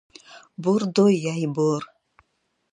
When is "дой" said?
0.99-1.13